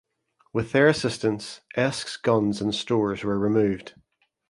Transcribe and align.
With 0.51 0.71
their 0.71 0.87
assistance 0.87 1.61
"Esk"s 1.75 2.17
guns 2.17 2.59
and 2.59 2.73
stores 2.73 3.23
were 3.23 3.37
removed. 3.37 3.93